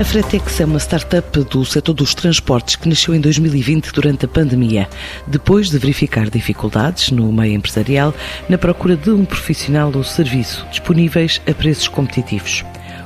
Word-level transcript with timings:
A 0.00 0.04
Fretex 0.04 0.58
é 0.58 0.64
uma 0.64 0.78
startup 0.78 1.44
do 1.44 1.62
setor 1.62 1.92
dos 1.92 2.14
transportes 2.14 2.74
que 2.74 2.88
nasceu 2.88 3.14
em 3.14 3.20
2020 3.20 3.92
durante 3.92 4.24
a 4.24 4.28
pandemia, 4.28 4.88
depois 5.26 5.68
de 5.68 5.76
verificar 5.76 6.30
dificuldades 6.30 7.10
no 7.10 7.30
meio 7.30 7.52
empresarial 7.52 8.14
na 8.48 8.56
procura 8.56 8.96
de 8.96 9.10
um 9.10 9.26
profissional 9.26 9.92
ou 9.94 10.02
serviço 10.02 10.66
disponíveis 10.70 11.42
a 11.46 11.52
preços 11.52 11.86
competitivos. 11.86 12.64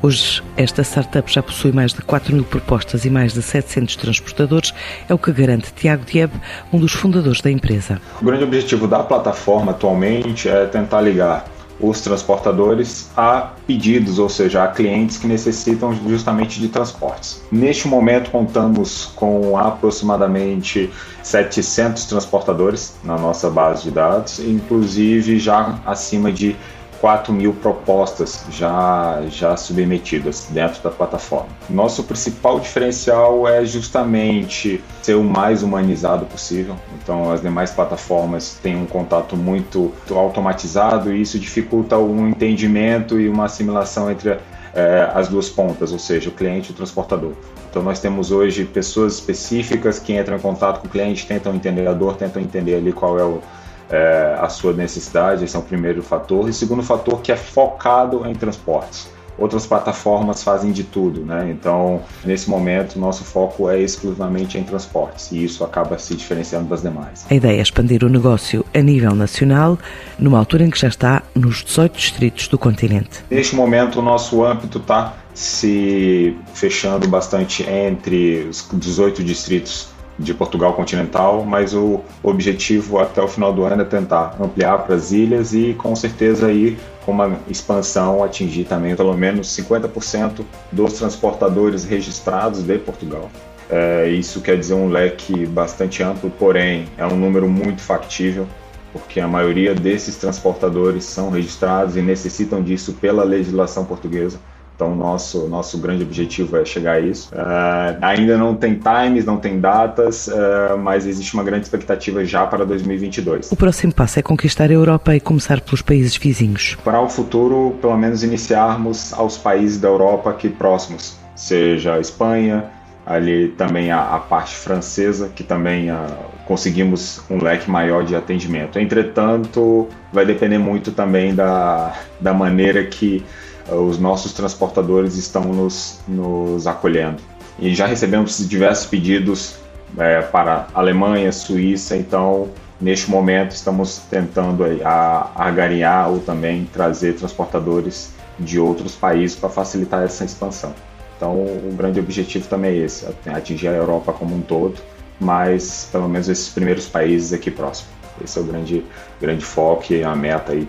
Hoje, 0.00 0.40
esta 0.56 0.84
startup 0.84 1.32
já 1.32 1.42
possui 1.42 1.72
mais 1.72 1.92
de 1.92 2.02
4 2.02 2.32
mil 2.32 2.44
propostas 2.44 3.04
e 3.04 3.10
mais 3.10 3.32
de 3.32 3.42
700 3.42 3.96
transportadores, 3.96 4.72
é 5.08 5.12
o 5.12 5.18
que 5.18 5.32
garante 5.32 5.72
Tiago 5.74 6.04
Dieb, 6.04 6.30
um 6.72 6.78
dos 6.78 6.92
fundadores 6.92 7.40
da 7.40 7.50
empresa. 7.50 8.00
O 8.22 8.24
grande 8.24 8.44
objetivo 8.44 8.86
da 8.86 9.00
plataforma 9.00 9.72
atualmente 9.72 10.48
é 10.48 10.64
tentar 10.66 11.00
ligar 11.00 11.55
os 11.80 12.00
transportadores 12.00 13.10
a 13.16 13.52
pedidos, 13.66 14.18
ou 14.18 14.28
seja, 14.28 14.64
a 14.64 14.68
clientes 14.68 15.18
que 15.18 15.26
necessitam 15.26 15.92
justamente 16.08 16.60
de 16.60 16.68
transportes. 16.68 17.42
Neste 17.50 17.86
momento, 17.86 18.30
contamos 18.30 19.10
com 19.14 19.58
aproximadamente 19.58 20.90
700 21.22 22.04
transportadores 22.06 22.94
na 23.04 23.18
nossa 23.18 23.50
base 23.50 23.84
de 23.84 23.90
dados, 23.90 24.38
inclusive 24.38 25.38
já 25.38 25.78
acima 25.84 26.32
de 26.32 26.56
4 27.00 27.32
mil 27.32 27.52
propostas 27.54 28.44
já, 28.50 29.22
já 29.28 29.56
submetidas 29.56 30.46
dentro 30.50 30.82
da 30.82 30.90
plataforma. 30.90 31.48
Nosso 31.68 32.04
principal 32.04 32.58
diferencial 32.60 33.46
é 33.46 33.64
justamente 33.64 34.82
ser 35.02 35.14
o 35.14 35.24
mais 35.24 35.62
humanizado 35.62 36.26
possível. 36.26 36.76
Então, 37.02 37.30
as 37.30 37.40
demais 37.40 37.70
plataformas 37.70 38.58
têm 38.62 38.76
um 38.76 38.86
contato 38.86 39.36
muito 39.36 39.92
automatizado 40.10 41.12
e 41.12 41.20
isso 41.20 41.38
dificulta 41.38 41.98
um 41.98 42.28
entendimento 42.28 43.20
e 43.20 43.28
uma 43.28 43.44
assimilação 43.44 44.10
entre 44.10 44.38
é, 44.74 45.10
as 45.14 45.28
duas 45.28 45.48
pontas, 45.48 45.92
ou 45.92 45.98
seja, 45.98 46.28
o 46.28 46.32
cliente 46.32 46.70
e 46.70 46.72
o 46.72 46.74
transportador. 46.74 47.32
Então, 47.70 47.82
nós 47.82 48.00
temos 48.00 48.30
hoje 48.30 48.64
pessoas 48.64 49.14
específicas 49.14 49.98
que 49.98 50.18
entram 50.18 50.36
em 50.36 50.40
contato 50.40 50.80
com 50.80 50.86
o 50.86 50.90
cliente, 50.90 51.26
tentam 51.26 51.54
entender 51.54 51.86
a 51.86 51.92
dor, 51.92 52.16
tentam 52.16 52.40
entender 52.40 52.76
ali 52.76 52.92
qual 52.92 53.18
é 53.18 53.24
o 53.24 53.40
é, 53.90 54.36
a 54.38 54.48
sua 54.48 54.72
necessidade, 54.72 55.44
esse 55.44 55.56
é 55.56 55.58
o 55.58 55.62
primeiro 55.62 56.02
fator. 56.02 56.46
E 56.46 56.50
o 56.50 56.54
segundo 56.54 56.82
fator 56.82 57.20
que 57.20 57.32
é 57.32 57.36
focado 57.36 58.26
em 58.26 58.34
transportes. 58.34 59.08
Outras 59.38 59.66
plataformas 59.66 60.42
fazem 60.42 60.72
de 60.72 60.82
tudo, 60.82 61.20
né? 61.20 61.50
Então, 61.50 62.00
nesse 62.24 62.48
momento, 62.48 62.98
nosso 62.98 63.22
foco 63.22 63.68
é 63.68 63.78
exclusivamente 63.78 64.56
em 64.56 64.64
transportes 64.64 65.30
e 65.30 65.44
isso 65.44 65.62
acaba 65.62 65.98
se 65.98 66.14
diferenciando 66.14 66.68
das 66.68 66.80
demais. 66.80 67.26
A 67.28 67.34
ideia 67.34 67.58
é 67.58 67.60
expandir 67.60 68.02
o 68.02 68.08
negócio 68.08 68.64
a 68.74 68.80
nível 68.80 69.14
nacional, 69.14 69.78
numa 70.18 70.38
altura 70.38 70.64
em 70.64 70.70
que 70.70 70.78
já 70.78 70.88
está 70.88 71.22
nos 71.34 71.62
18 71.62 71.98
distritos 71.98 72.48
do 72.48 72.56
continente. 72.56 73.24
Neste 73.30 73.54
momento, 73.54 73.98
o 73.98 74.02
nosso 74.02 74.42
âmbito 74.42 74.78
está 74.78 75.12
se 75.34 76.34
fechando 76.54 77.06
bastante 77.06 77.62
entre 77.62 78.48
os 78.48 78.66
18 78.72 79.22
distritos 79.22 79.88
de 80.18 80.32
Portugal 80.32 80.72
continental, 80.72 81.44
mas 81.44 81.74
o 81.74 82.00
objetivo 82.22 82.98
até 82.98 83.20
o 83.20 83.28
final 83.28 83.52
do 83.52 83.64
ano 83.64 83.82
é 83.82 83.84
tentar 83.84 84.36
ampliar 84.40 84.78
para 84.78 84.94
as 84.94 85.12
ilhas 85.12 85.52
e 85.52 85.74
com 85.74 85.94
certeza 85.94 86.46
aí 86.46 86.78
com 87.04 87.12
uma 87.12 87.38
expansão 87.48 88.24
atingir 88.24 88.64
também 88.64 88.96
pelo 88.96 89.14
menos 89.14 89.48
50% 89.56 90.44
dos 90.72 90.94
transportadores 90.94 91.84
registrados 91.84 92.62
de 92.62 92.78
Portugal. 92.78 93.30
É, 93.68 94.08
isso 94.08 94.40
quer 94.40 94.58
dizer 94.58 94.74
um 94.74 94.88
leque 94.88 95.46
bastante 95.46 96.02
amplo, 96.02 96.30
porém 96.30 96.86
é 96.96 97.06
um 97.06 97.16
número 97.16 97.48
muito 97.48 97.82
factível, 97.82 98.46
porque 98.92 99.20
a 99.20 99.28
maioria 99.28 99.74
desses 99.74 100.16
transportadores 100.16 101.04
são 101.04 101.30
registrados 101.30 101.96
e 101.96 102.02
necessitam 102.02 102.62
disso 102.62 102.92
pela 102.94 103.24
legislação 103.24 103.84
portuguesa. 103.84 104.38
Então, 104.76 104.94
nosso, 104.94 105.48
nosso 105.48 105.78
grande 105.78 106.02
objetivo 106.02 106.54
é 106.58 106.64
chegar 106.64 106.96
a 106.96 107.00
isso. 107.00 107.34
Uh, 107.34 107.96
ainda 108.02 108.36
não 108.36 108.54
tem 108.54 108.78
times, 108.78 109.24
não 109.24 109.38
tem 109.38 109.58
datas, 109.58 110.28
uh, 110.28 110.76
mas 110.78 111.06
existe 111.06 111.32
uma 111.32 111.42
grande 111.42 111.64
expectativa 111.64 112.22
já 112.26 112.46
para 112.46 112.62
2022. 112.66 113.50
O 113.50 113.56
próximo 113.56 113.94
passo 113.94 114.18
é 114.18 114.22
conquistar 114.22 114.68
a 114.68 114.74
Europa 114.74 115.16
e 115.16 115.20
começar 115.20 115.62
pelos 115.62 115.80
países 115.80 116.14
vizinhos. 116.18 116.76
Para 116.84 117.00
o 117.00 117.08
futuro, 117.08 117.74
pelo 117.80 117.96
menos 117.96 118.22
iniciarmos 118.22 119.14
aos 119.14 119.38
países 119.38 119.80
da 119.80 119.88
Europa 119.88 120.28
aqui 120.28 120.50
próximos, 120.50 121.16
seja 121.34 121.94
a 121.94 122.00
Espanha, 122.00 122.66
ali 123.06 123.48
também 123.56 123.90
a, 123.90 124.14
a 124.14 124.18
parte 124.18 124.54
francesa, 124.54 125.30
que 125.34 125.42
também 125.42 125.90
uh, 125.90 125.96
conseguimos 126.44 127.22
um 127.30 127.42
leque 127.42 127.70
maior 127.70 128.04
de 128.04 128.14
atendimento. 128.14 128.78
Entretanto, 128.78 129.88
vai 130.12 130.26
depender 130.26 130.58
muito 130.58 130.92
também 130.92 131.34
da, 131.34 131.94
da 132.20 132.34
maneira 132.34 132.84
que 132.84 133.24
os 133.68 133.98
nossos 133.98 134.32
transportadores 134.32 135.16
estão 135.16 135.42
nos, 135.42 136.00
nos 136.06 136.66
acolhendo. 136.66 137.22
E 137.58 137.74
já 137.74 137.86
recebemos 137.86 138.46
diversos 138.48 138.86
pedidos 138.86 139.56
é, 139.96 140.20
para 140.20 140.66
Alemanha, 140.74 141.32
Suíça, 141.32 141.96
então 141.96 142.48
neste 142.80 143.10
momento 143.10 143.52
estamos 143.52 143.98
tentando 144.10 144.64
a, 144.84 145.30
a 145.34 146.08
ou 146.08 146.20
também 146.20 146.68
trazer 146.72 147.14
transportadores 147.14 148.10
de 148.38 148.60
outros 148.60 148.94
países 148.94 149.36
para 149.36 149.48
facilitar 149.48 150.02
essa 150.02 150.24
expansão. 150.24 150.74
Então 151.16 151.32
o 151.32 151.74
grande 151.74 151.98
objetivo 151.98 152.46
também 152.48 152.72
é 152.72 152.84
esse, 152.84 153.06
atingir 153.26 153.68
a 153.68 153.72
Europa 153.72 154.12
como 154.12 154.36
um 154.36 154.42
todo, 154.42 154.74
mas 155.18 155.88
pelo 155.90 156.08
menos 156.08 156.28
esses 156.28 156.50
primeiros 156.50 156.86
países 156.86 157.32
aqui 157.32 157.50
próximos. 157.50 157.90
Esse 158.22 158.38
é 158.38 158.42
o 158.42 158.44
grande, 158.44 158.84
grande 159.20 159.44
foco 159.44 159.92
e 159.92 160.02
a 160.02 160.14
meta 160.14 160.52
aí 160.52 160.66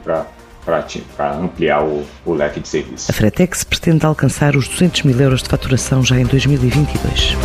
para 0.67 0.85
para 1.15 1.37
ampliar 1.37 1.81
o, 1.81 2.05
o, 2.25 2.33
leque 2.33 2.59
de 2.59 2.67
serviços. 2.67 3.09
A 3.09 3.13
Fretex 3.13 3.63
pretende 3.63 4.05
alcançar 4.05 4.53
os 4.57 4.67
200 4.67 5.03
mil 5.03 5.19
euros 5.19 5.41
de 5.41 5.47
faturação 5.47 6.03
já 6.03 6.19
em 6.19 6.25
2022. 6.25 7.37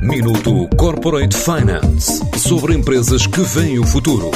Minuto 0.00 0.68
Corporate 0.76 1.36
Finance 1.36 2.22
sobre 2.38 2.74
empresas 2.74 3.26
que 3.26 3.40
veem 3.40 3.80
o 3.80 3.84
futuro. 3.84 4.30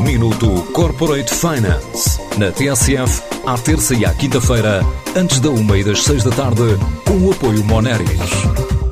Minuto 0.00 0.48
Corporate 0.72 1.32
Finance 1.32 2.18
na 2.38 2.50
TSF, 2.50 3.22
à 3.46 3.58
terça 3.58 3.94
e 3.94 4.04
à 4.06 4.14
quinta-feira, 4.14 4.80
antes 5.14 5.40
da 5.40 5.50
uma 5.50 5.76
e 5.76 5.84
das 5.84 6.02
seis 6.04 6.24
da 6.24 6.30
tarde, 6.30 6.62
com 7.04 7.18
o 7.18 7.32
apoio 7.32 7.62
Moneris. 7.64 8.77